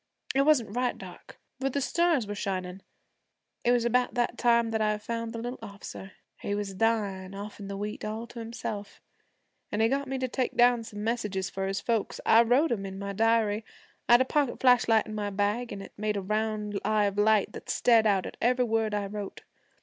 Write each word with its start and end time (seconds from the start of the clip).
It 0.33 0.41
wasn't 0.47 0.75
right 0.75 0.97
dark, 0.97 1.39
for 1.59 1.69
the 1.69 1.79
stars 1.79 2.25
were 2.25 2.33
shinin'. 2.33 2.81
It 3.63 3.71
was 3.71 3.85
about 3.85 4.15
that 4.15 4.35
time 4.35 4.71
that 4.71 4.81
I 4.81 4.97
found 4.97 5.31
the 5.31 5.37
little 5.37 5.59
officer. 5.61 6.13
He 6.39 6.55
was 6.55 6.73
dyin', 6.73 7.35
off 7.35 7.59
in 7.59 7.67
the 7.67 7.77
wheat 7.77 8.03
all 8.03 8.25
to 8.25 8.39
himself, 8.39 8.99
an' 9.71 9.79
he 9.79 9.87
got 9.87 10.07
me 10.07 10.17
to 10.17 10.27
take 10.27 10.57
down 10.57 10.81
some 10.83 11.03
messages 11.03 11.51
for 11.51 11.67
his 11.67 11.79
folks. 11.79 12.19
I 12.25 12.41
wrote 12.41 12.71
'em 12.71 12.83
in 12.87 12.97
my 12.97 13.13
diary. 13.13 13.63
I 14.09 14.13
had 14.13 14.21
a 14.21 14.25
pocket 14.25 14.59
flashlight 14.59 15.05
in 15.05 15.13
my 15.13 15.29
bag, 15.29 15.71
an' 15.71 15.83
it 15.83 15.93
made 15.97 16.17
a 16.17 16.21
round 16.21 16.79
eye 16.83 17.05
of 17.05 17.19
light 17.19 17.51
that 17.51 17.69
stared 17.69 18.07
out 18.07 18.25
at 18.25 18.37
every 18.41 18.65
word 18.65 18.95
I 18.95 19.05
wrote. 19.05 19.43